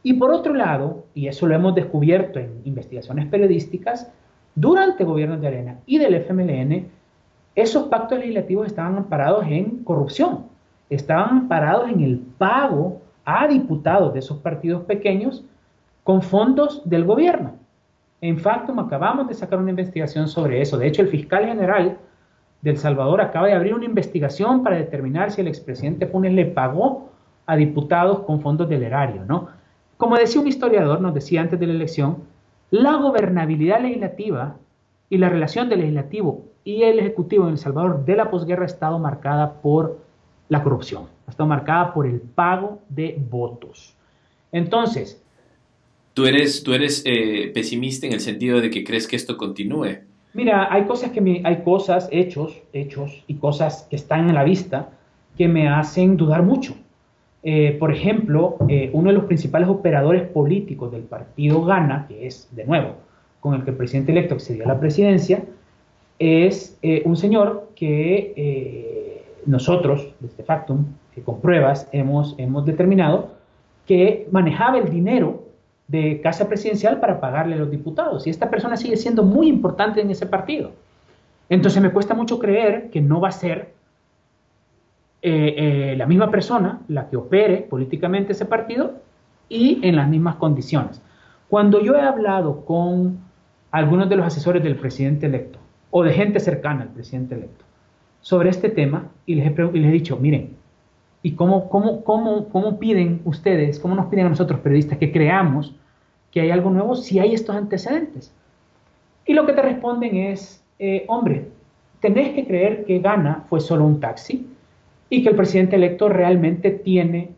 Y 0.02 0.14
por 0.14 0.32
otro 0.32 0.54
lado, 0.54 1.04
y 1.14 1.28
eso 1.28 1.46
lo 1.46 1.54
hemos 1.54 1.74
descubierto 1.74 2.38
en 2.38 2.62
investigaciones 2.64 3.26
periodísticas, 3.26 4.10
durante 4.54 5.04
gobiernos 5.04 5.40
de 5.40 5.48
Arena 5.48 5.78
y 5.86 5.98
del 5.98 6.14
FMLN, 6.14 6.88
esos 7.54 7.88
pactos 7.88 8.18
legislativos 8.18 8.66
estaban 8.66 8.96
amparados 8.96 9.44
en 9.46 9.84
corrupción, 9.84 10.46
estaban 10.88 11.30
amparados 11.30 11.90
en 11.90 12.00
el 12.00 12.18
pago 12.18 13.00
a 13.24 13.46
diputados 13.46 14.12
de 14.12 14.20
esos 14.20 14.38
partidos 14.38 14.84
pequeños 14.84 15.44
con 16.02 16.22
fondos 16.22 16.82
del 16.88 17.04
gobierno. 17.04 17.59
En 18.20 18.38
Factum 18.38 18.78
acabamos 18.78 19.28
de 19.28 19.34
sacar 19.34 19.58
una 19.58 19.70
investigación 19.70 20.28
sobre 20.28 20.60
eso. 20.60 20.76
De 20.76 20.86
hecho, 20.86 21.02
el 21.02 21.08
fiscal 21.08 21.46
general 21.46 21.98
del 22.60 22.76
Salvador 22.76 23.20
acaba 23.20 23.46
de 23.46 23.54
abrir 23.54 23.74
una 23.74 23.86
investigación 23.86 24.62
para 24.62 24.76
determinar 24.76 25.30
si 25.30 25.40
el 25.40 25.48
expresidente 25.48 26.06
Funes 26.06 26.32
le 26.32 26.44
pagó 26.44 27.10
a 27.46 27.56
diputados 27.56 28.20
con 28.20 28.40
fondos 28.40 28.68
del 28.68 28.82
erario, 28.82 29.24
¿no? 29.24 29.48
Como 29.96 30.16
decía 30.16 30.40
un 30.40 30.46
historiador, 30.46 31.00
nos 31.00 31.14
decía 31.14 31.40
antes 31.40 31.58
de 31.58 31.66
la 31.66 31.72
elección, 31.72 32.18
la 32.70 32.96
gobernabilidad 32.96 33.80
legislativa 33.80 34.56
y 35.08 35.18
la 35.18 35.28
relación 35.28 35.68
del 35.68 35.80
legislativo 35.80 36.44
y 36.62 36.82
el 36.82 36.98
ejecutivo 36.98 37.44
en 37.44 37.52
El 37.52 37.58
Salvador 37.58 38.04
de 38.04 38.16
la 38.16 38.30
posguerra 38.30 38.62
ha 38.62 38.66
estado 38.66 38.98
marcada 38.98 39.54
por 39.54 39.98
la 40.48 40.62
corrupción, 40.62 41.04
ha 41.26 41.30
estado 41.30 41.48
marcada 41.48 41.92
por 41.94 42.06
el 42.06 42.20
pago 42.20 42.78
de 42.88 43.20
votos. 43.30 43.96
Entonces, 44.52 45.22
¿Tú 46.14 46.26
eres, 46.26 46.62
tú 46.62 46.72
eres 46.72 47.02
eh, 47.06 47.50
pesimista 47.54 48.06
en 48.06 48.12
el 48.12 48.20
sentido 48.20 48.60
de 48.60 48.70
que 48.70 48.82
crees 48.84 49.06
que 49.06 49.16
esto 49.16 49.36
continúe? 49.36 49.98
Mira, 50.34 50.72
hay 50.72 50.84
cosas 50.84 51.12
que 51.12 51.20
me, 51.20 51.40
hay 51.44 51.62
cosas, 51.62 52.08
hechos, 52.10 52.60
hechos 52.72 53.24
y 53.26 53.34
cosas 53.34 53.86
que 53.88 53.96
están 53.96 54.28
en 54.28 54.34
la 54.34 54.44
vista 54.44 54.90
que 55.36 55.48
me 55.48 55.68
hacen 55.68 56.16
dudar 56.16 56.42
mucho. 56.42 56.74
Eh, 57.42 57.76
por 57.78 57.92
ejemplo, 57.92 58.56
eh, 58.68 58.90
uno 58.92 59.10
de 59.10 59.16
los 59.16 59.24
principales 59.24 59.68
operadores 59.68 60.28
políticos 60.28 60.92
del 60.92 61.02
partido 61.02 61.64
Gana, 61.64 62.06
que 62.08 62.26
es 62.26 62.48
de 62.54 62.64
nuevo 62.64 62.96
con 63.40 63.54
el 63.54 63.64
que 63.64 63.70
el 63.70 63.76
presidente 63.76 64.12
electo 64.12 64.34
accedió 64.34 64.64
a 64.64 64.68
la 64.68 64.78
presidencia, 64.78 65.42
es 66.18 66.78
un 67.06 67.16
señor 67.16 67.70
que 67.74 69.24
nosotros, 69.46 70.12
desde 70.20 70.42
Factum, 70.42 70.84
que 71.14 71.22
con 71.22 71.40
pruebas 71.40 71.88
hemos, 71.92 72.34
hemos 72.36 72.66
determinado 72.66 73.34
que 73.86 74.28
manejaba 74.30 74.76
el 74.76 74.90
dinero 74.90 75.49
de 75.90 76.20
casa 76.20 76.46
presidencial 76.46 77.00
para 77.00 77.20
pagarle 77.20 77.56
a 77.56 77.58
los 77.58 77.70
diputados. 77.70 78.24
Y 78.26 78.30
esta 78.30 78.48
persona 78.48 78.76
sigue 78.76 78.96
siendo 78.96 79.24
muy 79.24 79.48
importante 79.48 80.00
en 80.00 80.10
ese 80.10 80.24
partido. 80.24 80.70
Entonces 81.48 81.82
me 81.82 81.90
cuesta 81.90 82.14
mucho 82.14 82.38
creer 82.38 82.90
que 82.90 83.00
no 83.00 83.20
va 83.20 83.28
a 83.28 83.32
ser 83.32 83.74
eh, 85.22 85.54
eh, 85.56 85.94
la 85.96 86.06
misma 86.06 86.30
persona 86.30 86.80
la 86.86 87.08
que 87.08 87.16
opere 87.16 87.58
políticamente 87.58 88.32
ese 88.32 88.44
partido 88.44 89.00
y 89.48 89.80
en 89.82 89.96
las 89.96 90.08
mismas 90.08 90.36
condiciones. 90.36 91.02
Cuando 91.48 91.82
yo 91.82 91.96
he 91.96 92.00
hablado 92.02 92.64
con 92.64 93.18
algunos 93.72 94.08
de 94.08 94.14
los 94.14 94.26
asesores 94.26 94.62
del 94.62 94.76
presidente 94.76 95.26
electo 95.26 95.58
o 95.90 96.04
de 96.04 96.12
gente 96.12 96.38
cercana 96.38 96.82
al 96.82 96.90
presidente 96.90 97.34
electo 97.34 97.64
sobre 98.20 98.50
este 98.50 98.68
tema 98.68 99.08
y 99.26 99.34
les 99.34 99.46
he, 99.46 99.70
y 99.72 99.80
les 99.80 99.90
he 99.90 99.92
dicho, 99.92 100.16
miren, 100.18 100.56
¿y 101.22 101.32
cómo, 101.32 101.68
cómo, 101.68 102.04
cómo, 102.04 102.48
cómo 102.48 102.78
piden 102.78 103.20
ustedes, 103.24 103.78
cómo 103.78 103.94
nos 103.94 104.06
piden 104.06 104.26
a 104.26 104.30
nosotros 104.30 104.60
periodistas 104.60 104.98
que 104.98 105.12
creamos 105.12 105.74
que 106.30 106.40
hay 106.40 106.50
algo 106.50 106.70
nuevo 106.70 106.94
si 106.94 107.18
hay 107.18 107.34
estos 107.34 107.56
antecedentes. 107.56 108.32
Y 109.26 109.34
lo 109.34 109.46
que 109.46 109.52
te 109.52 109.62
responden 109.62 110.16
es, 110.16 110.62
eh, 110.78 111.04
hombre, 111.08 111.48
tenés 112.00 112.34
que 112.34 112.46
creer 112.46 112.84
que 112.84 112.98
Gana 113.00 113.44
fue 113.48 113.60
solo 113.60 113.84
un 113.84 114.00
taxi 114.00 114.46
y 115.08 115.22
que 115.22 115.28
el 115.30 115.36
presidente 115.36 115.76
electo 115.76 116.08
realmente 116.08 116.70
tiene 116.70 117.30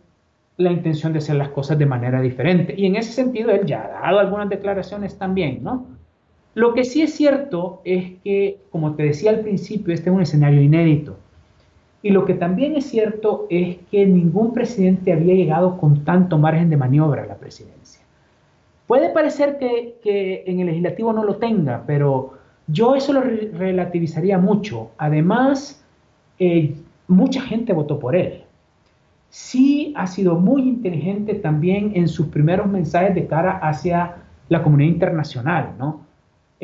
la 0.58 0.70
intención 0.70 1.12
de 1.12 1.18
hacer 1.18 1.36
las 1.36 1.48
cosas 1.48 1.78
de 1.78 1.86
manera 1.86 2.20
diferente. 2.20 2.74
Y 2.76 2.86
en 2.86 2.96
ese 2.96 3.12
sentido 3.12 3.50
él 3.50 3.66
ya 3.66 3.84
ha 3.84 4.02
dado 4.02 4.20
algunas 4.20 4.48
declaraciones 4.48 5.18
también, 5.18 5.62
¿no? 5.62 5.86
Lo 6.54 6.74
que 6.74 6.84
sí 6.84 7.00
es 7.00 7.14
cierto 7.14 7.80
es 7.84 8.20
que, 8.22 8.58
como 8.70 8.94
te 8.94 9.04
decía 9.04 9.30
al 9.30 9.40
principio, 9.40 9.94
este 9.94 10.10
es 10.10 10.14
un 10.14 10.20
escenario 10.20 10.60
inédito. 10.60 11.16
Y 12.02 12.10
lo 12.10 12.24
que 12.24 12.34
también 12.34 12.76
es 12.76 12.86
cierto 12.86 13.46
es 13.48 13.76
que 13.90 14.06
ningún 14.06 14.52
presidente 14.52 15.12
había 15.12 15.34
llegado 15.34 15.78
con 15.78 16.04
tanto 16.04 16.36
margen 16.36 16.68
de 16.68 16.76
maniobra 16.76 17.22
a 17.22 17.26
la 17.26 17.36
presidencia. 17.36 18.02
Puede 18.86 19.10
parecer 19.10 19.58
que, 19.58 20.42
en 20.46 20.60
el 20.60 20.66
legislativo 20.66 21.12
no 21.12 21.24
lo 21.24 21.36
tenga, 21.36 21.84
pero 21.86 22.34
yo 22.66 22.96
eso 22.96 23.12
lo 23.12 23.20
relativizaría 23.20 24.36
mucho. 24.36 24.90
Además, 24.98 25.84
eh, 26.38 26.74
mucha 27.06 27.40
gente 27.40 27.72
votó 27.72 27.98
por 27.98 28.16
él. 28.16 28.42
Sí 29.30 29.94
ha 29.96 30.06
sido 30.06 30.34
muy 30.34 30.62
inteligente 30.62 31.34
también 31.34 31.92
en 31.94 32.08
sus 32.08 32.26
primeros 32.26 32.66
mensajes 32.66 33.14
de 33.14 33.26
cara 33.26 33.58
hacia 33.58 34.16
la 34.48 34.62
comunidad 34.62 34.92
internacional, 34.92 35.70
¿no? 35.78 36.00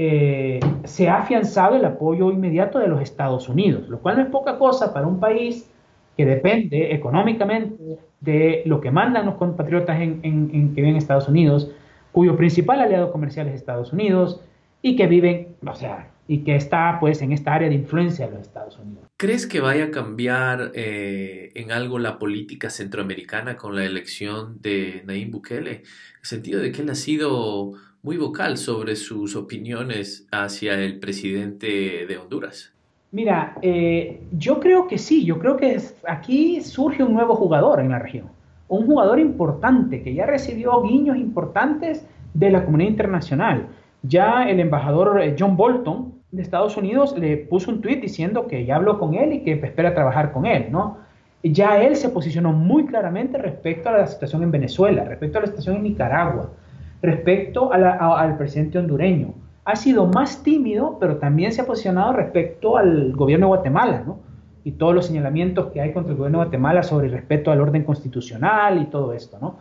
Eh, 0.01 0.61
se 0.85 1.09
ha 1.09 1.19
afianzado 1.19 1.75
el 1.75 1.85
apoyo 1.85 2.31
inmediato 2.31 2.79
de 2.79 2.87
los 2.87 3.03
Estados 3.03 3.49
Unidos, 3.49 3.89
lo 3.89 3.99
cual 3.99 4.17
no 4.17 4.23
es 4.23 4.29
poca 4.29 4.57
cosa 4.57 4.95
para 4.95 5.09
un 5.09 5.19
país 5.19 5.69
que 6.17 6.25
depende 6.25 6.95
económicamente 6.95 7.99
de 8.21 8.63
lo 8.65 8.81
que 8.81 8.93
mandan 8.93 9.27
los 9.27 9.35
compatriotas 9.35 10.01
en, 10.01 10.23
que 10.23 10.81
viven 10.81 10.91
en 10.91 10.97
Estados 10.99 11.27
Unidos, 11.29 11.73
cuyo 12.13 12.37
principal 12.37 12.81
aliado 12.81 13.11
comercial 13.11 13.49
es 13.49 13.57
Estados 13.57 13.93
Unidos 13.93 14.41
y 14.83 14.95
que 14.95 15.09
viven, 15.09 15.57
o 15.67 15.75
sea, 15.75 16.13
y 16.29 16.45
que 16.45 16.55
está 16.55 16.99
pues 17.01 17.21
en 17.21 17.33
esta 17.33 17.55
área 17.55 17.69
de 17.69 17.75
influencia 17.75 18.29
de 18.29 18.37
los 18.37 18.43
Estados 18.43 18.79
Unidos. 18.79 19.03
¿Crees 19.17 19.49
que 19.49 19.59
vaya 19.59 19.87
a 19.87 19.91
cambiar 19.91 20.71
eh, 20.75 21.51
en 21.57 21.73
algo 21.73 21.99
la 21.99 22.21
política 22.21 22.71
centroamericana 22.71 23.57
con 23.57 23.75
la 23.75 23.85
elección 23.85 24.63
de 24.63 25.03
Nayib 25.07 25.33
Bukele? 25.33 25.73
En 25.73 25.81
el 25.81 25.85
sentido 26.23 26.61
de 26.61 26.71
que 26.71 26.83
él 26.83 26.91
ha 26.91 26.95
sido 26.95 27.73
muy 28.09 28.17
vocal 28.17 28.57
sobre 28.57 28.97
sus 28.97 29.37
opiniones 29.37 30.27
hacia 30.33 30.73
el 30.73 30.99
presidente 30.99 32.07
de 32.07 32.17
Honduras. 32.17 32.73
Mira, 33.13 33.59
eh, 33.61 34.23
yo 34.33 34.61
creo 34.61 34.89
que 34.89 34.97
sí, 34.97 35.27
yo 35.27 35.39
creo 35.39 35.59
que 35.59 35.79
aquí 36.09 36.63
surge 36.63 37.03
un 37.03 37.13
nuevo 37.13 37.35
jugador 37.35 37.81
en 37.81 37.91
la 37.91 37.99
región, 37.99 38.29
un 38.69 38.87
jugador 38.87 39.21
importante 39.21 40.03
que 40.03 40.15
ya 40.15 40.25
recibió 40.25 40.81
guiños 40.81 41.19
importantes 41.19 42.07
de 42.33 42.51
la 42.51 42.65
comunidad 42.65 42.93
internacional. 42.93 43.67
Ya 44.03 44.49
el 44.49 44.59
embajador 44.59 45.21
eh, 45.21 45.37
John 45.39 45.59
Bolton 45.59 46.15
de 46.31 46.41
Estados 46.41 46.79
Unidos 46.79 47.15
le 47.19 47.37
puso 47.37 47.71
un 47.71 47.83
tuit 47.83 48.01
diciendo 48.01 48.47
que 48.47 48.65
ya 48.65 48.77
habló 48.77 48.99
con 48.99 49.13
él 49.17 49.35
y 49.35 49.43
que 49.43 49.53
espera 49.53 49.93
trabajar 49.93 50.33
con 50.33 50.47
él, 50.47 50.69
¿no? 50.71 50.97
Ya 51.43 51.83
él 51.83 51.95
se 51.95 52.09
posicionó 52.09 52.55
muy 52.55 52.87
claramente 52.87 53.37
respecto 53.37 53.91
a 53.91 53.99
la 53.99 54.07
situación 54.07 54.43
en 54.45 54.51
Venezuela, 54.51 55.05
respecto 55.05 55.37
a 55.37 55.43
la 55.43 55.49
situación 55.49 55.77
en 55.77 55.83
Nicaragua, 55.83 56.53
respecto 57.03 57.73
al 57.73 58.37
presidente 58.37 58.79
hondureño. 58.79 59.35
Ha 59.65 59.77
sido 59.77 60.07
más 60.07 60.43
tímido, 60.43 60.97
pero 60.99 61.17
también 61.19 61.53
se 61.53 61.61
ha 61.61 61.67
posicionado 61.67 62.13
respecto 62.13 62.77
al 62.77 63.13
gobierno 63.13 63.47
de 63.47 63.49
Guatemala, 63.49 64.03
¿no? 64.07 64.19
Y 64.65 64.73
todos 64.73 64.95
los 64.95 65.07
señalamientos 65.07 65.67
que 65.73 65.81
hay 65.81 65.93
contra 65.93 66.13
el 66.13 66.19
gobierno 66.19 66.39
de 66.39 66.45
Guatemala 66.47 66.83
sobre 66.83 67.07
el 67.07 67.13
respeto 67.13 67.51
al 67.51 67.61
orden 67.61 67.85
constitucional 67.85 68.81
y 68.81 68.87
todo 68.87 69.13
esto, 69.13 69.39
¿no? 69.41 69.57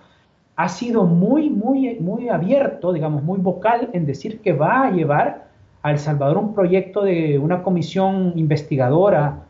Ha 0.55 0.69
sido 0.69 1.05
muy, 1.05 1.49
muy, 1.49 1.99
muy 1.99 2.29
abierto, 2.29 2.91
digamos, 2.91 3.21
muy 3.21 3.37
vocal 3.37 3.89
en 3.93 4.05
decir 4.05 4.39
que 4.39 4.53
va 4.53 4.87
a 4.87 4.91
llevar 4.91 5.47
a 5.83 5.91
El 5.91 5.99
Salvador 5.99 6.37
un 6.37 6.55
proyecto 6.55 7.03
de 7.03 7.37
una 7.37 7.61
comisión 7.61 8.33
investigadora 8.35 9.43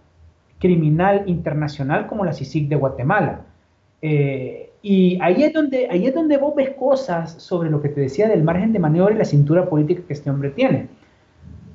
criminal 0.59 1.23
internacional 1.27 2.07
como 2.07 2.25
la 2.25 2.33
CICIG 2.33 2.67
de 2.67 2.75
Guatemala. 2.75 3.41
Eh, 4.01 4.66
y 4.89 5.19
ahí 5.21 5.43
es, 5.43 5.51
donde, 5.51 5.89
ahí 5.91 6.07
es 6.07 6.15
donde 6.15 6.37
vos 6.37 6.55
ves 6.55 6.69
cosas 6.69 7.33
sobre 7.43 7.69
lo 7.69 7.81
que 7.81 7.89
te 7.89 7.99
decía 7.99 8.29
del 8.29 8.41
margen 8.41 8.71
de 8.71 8.79
maniobra 8.79 9.13
y 9.13 9.17
la 9.17 9.25
cintura 9.25 9.69
política 9.69 10.01
que 10.07 10.13
este 10.13 10.29
hombre 10.29 10.49
tiene. 10.51 10.87